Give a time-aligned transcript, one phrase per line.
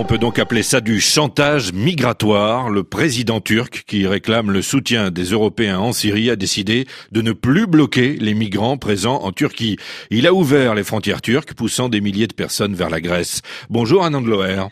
[0.00, 2.70] On peut donc appeler ça du chantage migratoire.
[2.70, 7.32] Le président turc, qui réclame le soutien des Européens en Syrie, a décidé de ne
[7.32, 9.76] plus bloquer les migrants présents en Turquie.
[10.10, 13.42] Il a ouvert les frontières turques, poussant des milliers de personnes vers la Grèce.
[13.70, 14.68] Bonjour Anand Loer.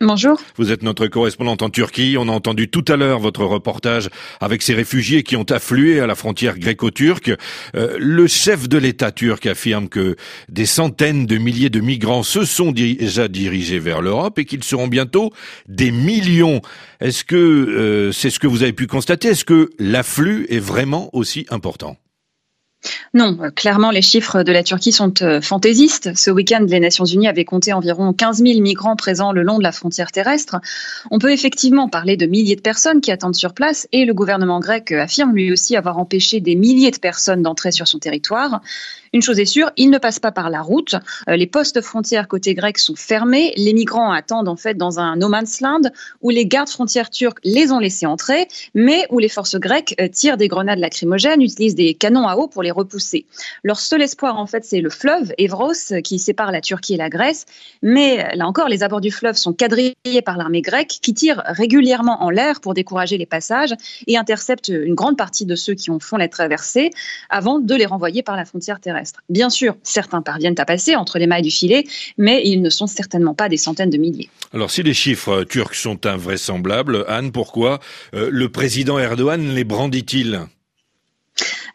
[0.00, 0.38] Bonjour.
[0.56, 2.16] Vous êtes notre correspondante en Turquie.
[2.18, 6.06] On a entendu tout à l'heure votre reportage avec ces réfugiés qui ont afflué à
[6.06, 7.32] la frontière gréco-turque.
[7.74, 10.16] Euh, le chef de l'État turc affirme que
[10.50, 14.88] des centaines de milliers de migrants se sont déjà dirigés vers l'Europe et qu'ils seront
[14.88, 15.32] bientôt
[15.66, 16.60] des millions.
[17.00, 19.28] Est-ce que euh, c'est ce que vous avez pu constater?
[19.28, 21.96] Est-ce que l'afflux est vraiment aussi important?
[23.14, 26.14] Non, euh, clairement, les chiffres de la Turquie sont euh, fantaisistes.
[26.16, 29.62] Ce week-end, les Nations Unies avaient compté environ 15 000 migrants présents le long de
[29.62, 30.56] la frontière terrestre.
[31.10, 34.60] On peut effectivement parler de milliers de personnes qui attendent sur place et le gouvernement
[34.60, 38.60] grec affirme lui aussi avoir empêché des milliers de personnes d'entrer sur son territoire.
[39.12, 40.94] Une chose est sûre, ils ne passent pas par la route.
[41.30, 43.54] Euh, les postes frontières côté grec sont fermés.
[43.56, 45.80] Les migrants attendent en fait dans un no man's land
[46.20, 50.08] où les gardes frontières turcs les ont laissés entrer, mais où les forces grecques euh,
[50.08, 53.26] tirent des grenades lacrymogènes, utilisent des canons à eau pour les repousser.
[53.62, 57.08] Leur seul espoir en fait, c'est le fleuve Evros qui sépare la Turquie et la
[57.08, 57.46] Grèce.
[57.82, 61.42] Mais euh, là encore, les abords du fleuve sont quadrillés par l'armée grecque qui tire
[61.46, 63.74] régulièrement en l'air pour décourager les passages
[64.06, 66.90] et intercepte une grande partie de ceux qui ont font la traversée
[67.30, 69.20] avant de les renvoyer par la frontière terrestre.
[69.28, 71.84] Bien sûr, certains parviennent à passer entre les mailles du filet,
[72.18, 74.28] mais ils ne sont certainement pas des centaines de milliers.
[74.52, 77.80] Alors si les chiffres turcs sont invraisemblables, Anne, pourquoi
[78.14, 80.46] euh, le président Erdogan les brandit-il?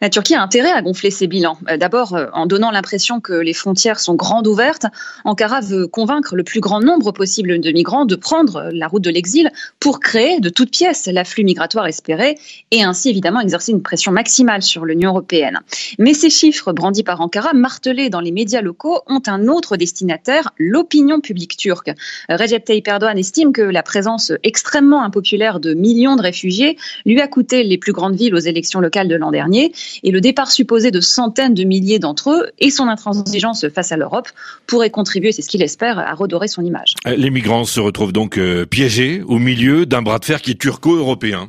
[0.02, 1.56] La Turquie a intérêt à gonfler ses bilans.
[1.70, 4.86] Euh, d'abord, euh, en donnant l'impression que les frontières sont grandes ouvertes,
[5.24, 9.10] Ankara veut convaincre le plus grand nombre possible de migrants de prendre la route de
[9.10, 12.36] l'exil pour créer de toutes pièces l'afflux migratoire espéré
[12.72, 15.60] et ainsi évidemment exercer une pression maximale sur l'Union européenne.
[16.00, 20.50] Mais ces chiffres brandis par Ankara, martelés dans les médias locaux, ont un autre destinataire,
[20.58, 21.92] l'opinion publique turque.
[22.28, 27.28] Recep Tayyip Erdogan estime que la présence extrêmement impopulaire de millions de réfugiés lui a
[27.28, 29.72] coûté les plus grandes villes aux élections locales de l'an dernier
[30.02, 33.96] et le départ supposé de centaines de milliers d'entre eux et son intransigeance face à
[33.96, 34.28] l'Europe
[34.66, 36.94] pourraient contribuer, c'est ce qu'il espère, à redorer son image.
[37.06, 40.52] Euh, les migrants se retrouvent donc euh, piégés au milieu d'un bras de fer qui
[40.52, 41.48] est turco-européen.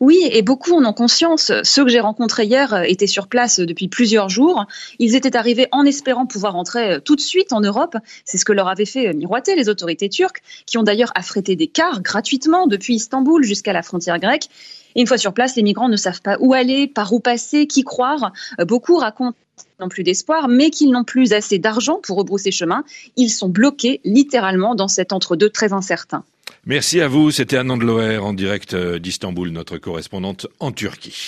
[0.00, 1.52] Oui, et beaucoup en ont conscience.
[1.62, 4.66] Ceux que j'ai rencontrés hier euh, étaient sur place depuis plusieurs jours.
[4.98, 7.96] Ils étaient arrivés en espérant pouvoir entrer tout de suite en Europe.
[8.24, 11.66] C'est ce que leur avaient fait miroiter les autorités turques, qui ont d'ailleurs affrété des
[11.66, 14.48] cars gratuitement depuis Istanbul jusqu'à la frontière grecque.
[14.96, 17.84] Une fois sur place, les migrants ne savent pas où aller, par où passer, qui
[17.84, 18.32] croire.
[18.60, 19.36] Euh, beaucoup racontent
[19.80, 22.84] n'ont plus d'espoir, mais qu'ils n'ont plus assez d'argent pour rebrousser chemin.
[23.16, 26.24] Ils sont bloqués littéralement dans cet entre-deux très incertain.
[26.66, 27.30] Merci à vous.
[27.30, 31.26] C'était Anand Loer en direct euh, d'Istanbul, notre correspondante en Turquie.